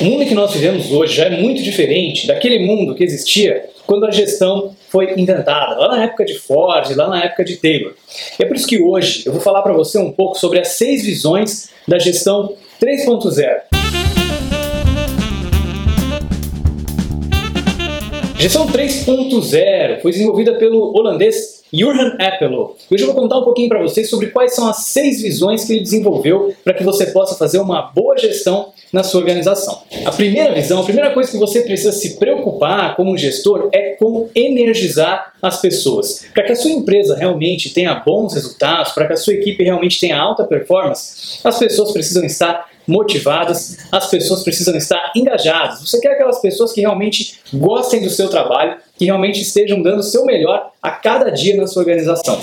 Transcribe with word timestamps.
O 0.00 0.04
mundo 0.04 0.24
que 0.24 0.34
nós 0.34 0.54
vivemos 0.54 0.90
hoje 0.90 1.16
já 1.16 1.26
é 1.26 1.38
muito 1.38 1.62
diferente 1.62 2.26
daquele 2.26 2.60
mundo 2.60 2.94
que 2.94 3.04
existia 3.04 3.68
quando 3.86 4.06
a 4.06 4.10
gestão 4.10 4.74
foi 4.88 5.12
inventada, 5.20 5.78
lá 5.78 5.88
na 5.88 6.04
época 6.04 6.24
de 6.24 6.32
Ford, 6.38 6.96
lá 6.96 7.08
na 7.08 7.22
época 7.22 7.44
de 7.44 7.56
Taylor. 7.56 7.92
É 8.38 8.46
por 8.46 8.56
isso 8.56 8.66
que 8.66 8.80
hoje 8.80 9.24
eu 9.26 9.32
vou 9.32 9.40
falar 9.42 9.60
para 9.60 9.74
você 9.74 9.98
um 9.98 10.10
pouco 10.10 10.38
sobre 10.38 10.58
as 10.60 10.68
seis 10.68 11.04
visões 11.04 11.68
da 11.86 11.98
gestão 11.98 12.54
3.0. 12.80 13.44
Gestão 18.38 18.66
3.0 18.68 20.00
foi 20.00 20.10
desenvolvida 20.10 20.54
pelo 20.54 20.96
holandês 20.98 21.61
Jurgen 21.74 22.12
Appelo. 22.18 22.76
Hoje 22.90 23.02
eu 23.02 23.06
vou 23.06 23.16
contar 23.16 23.38
um 23.38 23.44
pouquinho 23.44 23.70
para 23.70 23.80
vocês 23.80 24.10
sobre 24.10 24.26
quais 24.26 24.54
são 24.54 24.68
as 24.68 24.84
seis 24.84 25.22
visões 25.22 25.64
que 25.64 25.72
ele 25.72 25.80
desenvolveu 25.80 26.54
para 26.62 26.74
que 26.74 26.84
você 26.84 27.06
possa 27.06 27.34
fazer 27.34 27.60
uma 27.60 27.90
boa 27.94 28.14
gestão 28.18 28.74
na 28.92 29.02
sua 29.02 29.20
organização. 29.20 29.80
A 30.04 30.12
primeira 30.12 30.52
visão, 30.52 30.82
a 30.82 30.84
primeira 30.84 31.14
coisa 31.14 31.30
que 31.30 31.38
você 31.38 31.62
precisa 31.62 31.92
se 31.92 32.18
preocupar 32.18 32.94
como 32.94 33.16
gestor 33.16 33.70
é 33.72 33.92
com 33.92 34.28
energizar 34.34 35.32
as 35.40 35.62
pessoas. 35.62 36.26
Para 36.34 36.44
que 36.44 36.52
a 36.52 36.56
sua 36.56 36.70
empresa 36.70 37.16
realmente 37.16 37.72
tenha 37.72 37.94
bons 37.94 38.34
resultados, 38.34 38.92
para 38.92 39.06
que 39.06 39.14
a 39.14 39.16
sua 39.16 39.32
equipe 39.32 39.64
realmente 39.64 39.98
tenha 39.98 40.20
alta 40.20 40.44
performance, 40.44 41.40
as 41.42 41.58
pessoas 41.58 41.90
precisam 41.92 42.22
estar 42.24 42.68
motivadas, 42.86 43.78
as 43.90 44.08
pessoas 44.08 44.42
precisam 44.42 44.76
estar 44.76 45.12
engajadas. 45.14 45.80
Você 45.80 46.00
quer 46.00 46.12
aquelas 46.12 46.40
pessoas 46.40 46.72
que 46.72 46.80
realmente 46.80 47.40
gostem 47.52 48.02
do 48.02 48.10
seu 48.10 48.28
trabalho, 48.28 48.76
que 48.98 49.04
realmente 49.04 49.40
estejam 49.40 49.82
dando 49.82 50.00
o 50.00 50.02
seu 50.02 50.24
melhor 50.24 50.70
a 50.82 50.90
cada 50.90 51.30
dia 51.30 51.56
na 51.56 51.66
sua 51.66 51.82
organização. 51.82 52.40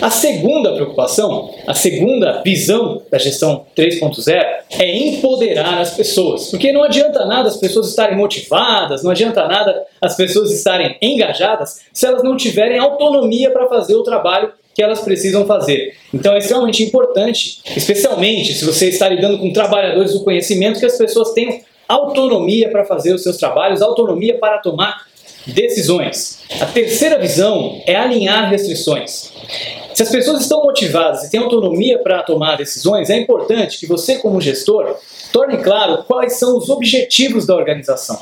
A 0.00 0.10
segunda 0.10 0.74
preocupação, 0.74 1.54
a 1.64 1.74
segunda 1.74 2.42
visão 2.42 3.02
da 3.10 3.18
gestão 3.18 3.66
3.0 3.76 4.42
é 4.80 4.96
empoderar 4.98 5.80
as 5.80 5.94
pessoas. 5.94 6.50
Porque 6.50 6.72
não 6.72 6.82
adianta 6.82 7.24
nada 7.24 7.48
as 7.48 7.56
pessoas 7.56 7.88
estarem 7.88 8.16
motivadas, 8.16 9.04
não 9.04 9.12
adianta 9.12 9.46
nada 9.46 9.84
as 10.00 10.16
pessoas 10.16 10.50
estarem 10.50 10.96
engajadas 11.00 11.82
se 11.92 12.04
elas 12.04 12.24
não 12.24 12.36
tiverem 12.36 12.78
autonomia 12.78 13.50
para 13.52 13.68
fazer 13.68 13.94
o 13.94 14.02
trabalho 14.02 14.52
que 14.74 14.82
elas 14.82 15.00
precisam 15.00 15.46
fazer. 15.46 15.94
Então 16.12 16.34
é 16.34 16.38
extremamente 16.38 16.82
importante, 16.82 17.60
especialmente 17.76 18.54
se 18.54 18.64
você 18.64 18.88
está 18.88 19.08
lidando 19.08 19.38
com 19.38 19.52
trabalhadores 19.52 20.12
do 20.12 20.24
conhecimento, 20.24 20.80
que 20.80 20.86
as 20.86 20.96
pessoas 20.96 21.32
tenham 21.32 21.60
autonomia 21.88 22.70
para 22.70 22.84
fazer 22.84 23.12
os 23.12 23.22
seus 23.22 23.36
trabalhos, 23.36 23.82
autonomia 23.82 24.38
para 24.38 24.58
tomar 24.58 25.06
decisões. 25.46 26.40
A 26.60 26.66
terceira 26.66 27.18
visão 27.18 27.82
é 27.86 27.96
alinhar 27.96 28.48
restrições. 28.48 29.32
Se 29.92 30.02
as 30.02 30.08
pessoas 30.08 30.42
estão 30.42 30.62
motivadas 30.62 31.24
e 31.24 31.30
têm 31.30 31.40
autonomia 31.40 31.98
para 31.98 32.22
tomar 32.22 32.56
decisões, 32.56 33.10
é 33.10 33.18
importante 33.18 33.78
que 33.78 33.86
você, 33.86 34.16
como 34.16 34.40
gestor, 34.40 34.96
torne 35.32 35.58
claro 35.58 36.04
quais 36.04 36.38
são 36.38 36.56
os 36.56 36.70
objetivos 36.70 37.46
da 37.46 37.54
organização. 37.54 38.18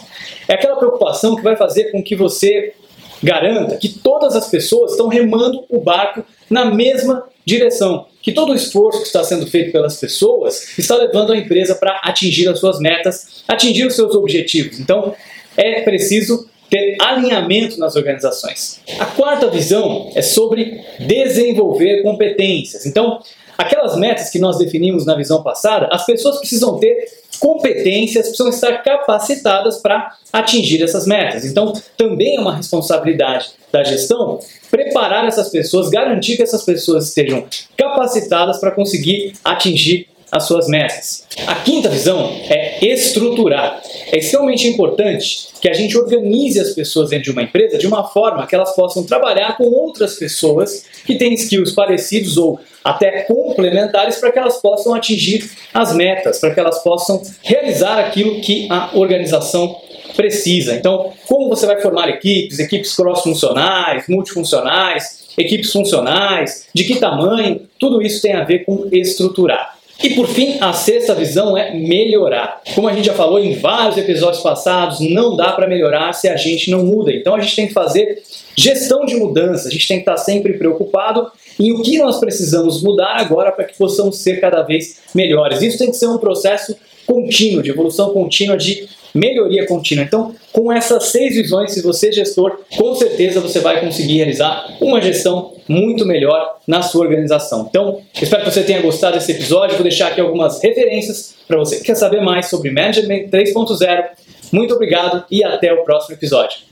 É 0.48 0.55
aquela 0.55 0.77
preocupação 0.77 1.37
que 1.37 1.43
vai 1.43 1.56
fazer 1.56 1.93
com 1.93 2.03
que 2.03 2.17
você 2.17 2.75
garanta 3.23 3.77
que 3.77 3.89
todas 3.89 4.34
as 4.34 4.48
pessoas 4.48 4.93
estão 4.93 5.06
remando 5.06 5.65
o 5.69 5.81
barco 5.81 6.25
na 6.51 6.65
mesma 6.67 7.25
direção. 7.45 8.06
Que 8.20 8.33
todo 8.33 8.53
o 8.53 8.55
esforço 8.55 9.01
que 9.01 9.06
está 9.06 9.25
sendo 9.25 9.47
feito 9.47 9.73
pelas 9.73 9.97
pessoas 9.97 10.77
está 10.77 10.97
levando 10.97 11.33
a 11.33 11.37
empresa 11.37 11.75
para 11.75 12.01
atingir 12.05 12.48
as 12.48 12.59
suas 12.59 12.79
metas, 12.79 13.43
atingir 13.48 13.87
os 13.87 13.95
seus 13.95 14.15
objetivos. 14.15 14.78
Então, 14.78 15.15
é 15.56 15.81
preciso 15.81 16.48
ter 16.69 16.97
alinhamento 17.01 17.78
nas 17.78 17.97
organizações. 17.97 18.81
A 18.98 19.06
quarta 19.06 19.48
visão 19.48 20.11
é 20.15 20.23
sobre 20.23 20.81
desenvolver 21.01 22.03
competências. 22.03 22.87
Então, 22.87 23.21
aquelas 23.59 23.97
metas 23.97 24.31
que 24.31 24.39
nós 24.39 24.59
definimos 24.59 25.05
na 25.05 25.17
visão 25.17 25.43
passada, 25.43 25.89
as 25.91 26.06
pessoas 26.06 26.39
precisam 26.39 26.78
ter 26.78 27.09
competências, 27.41 28.28
precisam 28.28 28.50
estar 28.50 28.83
capacitadas 28.83 29.78
para 29.78 30.14
atingir 30.33 30.83
essas 30.83 31.06
metas. 31.06 31.44
Então, 31.44 31.72
também 31.97 32.36
é 32.36 32.41
uma 32.41 32.55
responsabilidade 32.55 33.50
da 33.72 33.82
gestão 33.82 34.38
preparar 34.70 35.27
essas 35.27 35.48
pessoas, 35.48 35.88
garantir 35.88 36.36
que 36.36 36.42
essas 36.42 36.62
pessoas 36.62 37.09
estejam 37.09 37.44
capacitadas 37.76 38.59
para 38.59 38.70
conseguir 38.70 39.32
atingir 39.42 40.09
as 40.30 40.44
suas 40.44 40.68
metas. 40.68 41.26
A 41.46 41.56
quinta 41.56 41.88
visão 41.88 42.30
é 42.48 42.84
estruturar. 42.84 43.82
É 44.12 44.18
extremamente 44.18 44.68
importante 44.68 45.48
que 45.60 45.68
a 45.68 45.74
gente 45.74 45.96
organize 45.96 46.58
as 46.60 46.70
pessoas 46.70 47.10
dentro 47.10 47.24
de 47.24 47.30
uma 47.32 47.42
empresa 47.42 47.78
de 47.78 47.86
uma 47.86 48.04
forma 48.04 48.46
que 48.46 48.54
elas 48.54 48.74
possam 48.74 49.04
trabalhar 49.04 49.56
com 49.56 49.64
outras 49.64 50.14
pessoas 50.14 50.84
que 51.04 51.16
têm 51.16 51.34
skills 51.34 51.72
parecidos 51.72 52.36
ou 52.36 52.60
até 52.84 53.22
complementares 53.22 54.16
para 54.16 54.32
que 54.32 54.38
elas 54.38 54.58
possam 54.58 54.94
atingir 54.94 55.50
as 55.74 55.94
metas, 55.94 56.38
para 56.38 56.54
que 56.54 56.60
elas 56.60 56.82
possam 56.82 57.22
realizar 57.42 57.98
aquilo 57.98 58.41
que 58.41 58.68
a 58.70 58.91
organização 58.94 59.76
precisa. 60.16 60.74
Então, 60.74 61.12
como 61.26 61.48
você 61.48 61.66
vai 61.66 61.80
formar 61.80 62.08
equipes, 62.08 62.58
equipes 62.58 62.94
cross-funcionais, 62.94 64.06
multifuncionais, 64.08 65.28
equipes 65.36 65.72
funcionais, 65.72 66.66
de 66.74 66.84
que 66.84 66.98
tamanho, 66.98 67.68
tudo 67.78 68.02
isso 68.02 68.20
tem 68.22 68.34
a 68.34 68.44
ver 68.44 68.64
com 68.64 68.88
estruturar. 68.92 69.79
E 70.03 70.11
por 70.11 70.27
fim, 70.28 70.56
a 70.61 70.72
sexta 70.72 71.15
visão 71.15 71.56
é 71.56 71.75
melhorar. 71.75 72.62
Como 72.75 72.88
a 72.88 72.93
gente 72.93 73.05
já 73.06 73.12
falou 73.12 73.38
em 73.38 73.55
vários 73.55 73.99
episódios 73.99 74.43
passados, 74.43 74.99
não 75.00 75.37
dá 75.37 75.53
para 75.53 75.69
melhorar 75.69 76.12
se 76.15 76.27
a 76.27 76.37
gente 76.37 76.71
não 76.71 76.84
muda. 76.84 77.12
Então 77.12 77.34
a 77.34 77.41
gente 77.41 77.55
tem 77.55 77.66
que 77.66 77.75
fazer 77.75 78.22
gestão 78.56 79.05
de 79.05 79.15
mudança, 79.16 79.69
a 79.69 79.71
gente 79.71 79.87
tem 79.87 79.99
que 79.99 80.03
estar 80.03 80.16
sempre 80.16 80.55
preocupado 80.55 81.31
em 81.59 81.72
o 81.72 81.83
que 81.83 81.99
nós 81.99 82.19
precisamos 82.19 82.83
mudar 82.83 83.16
agora 83.16 83.53
para 83.53 83.65
que 83.65 83.77
possamos 83.77 84.19
ser 84.19 84.41
cada 84.41 84.62
vez 84.62 85.00
melhores. 85.15 85.60
Isso 85.60 85.77
tem 85.77 85.91
que 85.91 85.97
ser 85.97 86.09
um 86.09 86.19
processo 86.19 86.75
contínuo, 87.06 87.62
de 87.62 87.71
evolução 87.71 88.10
contínua, 88.10 88.56
de 88.56 88.89
melhoria 89.15 89.66
contínua. 89.66 90.04
Então, 90.04 90.34
com 90.53 90.72
essas 90.72 91.04
seis 91.04 91.34
visões, 91.34 91.72
se 91.72 91.82
você 91.82 92.09
é 92.09 92.12
gestor, 92.12 92.60
com 92.76 92.94
certeza 92.94 93.41
você 93.41 93.60
vai 93.60 93.81
conseguir 93.81 94.16
realizar 94.19 94.76
uma 94.81 95.00
gestão 95.00 95.54
muito 95.69 96.04
melhor 96.06 96.59
na 96.66 96.82
sua 96.82 97.03
organização. 97.03 97.66
Então, 97.69 98.00
espero 98.21 98.44
que 98.44 98.50
você 98.50 98.62
tenha 98.62 98.81
gostado 98.81 99.15
desse 99.15 99.32
episódio. 99.32 99.76
Vou 99.76 99.82
deixar 99.82 100.09
aqui 100.09 100.21
algumas 100.21 100.62
referências 100.62 101.34
para 101.47 101.59
você 101.59 101.76
que 101.76 101.84
quer 101.84 101.94
saber 101.94 102.21
mais 102.21 102.47
sobre 102.47 102.71
Management 102.71 103.28
3.0. 103.28 104.04
Muito 104.53 104.75
obrigado 104.75 105.25
e 105.31 105.44
até 105.44 105.72
o 105.72 105.84
próximo 105.84 106.15
episódio. 106.15 106.69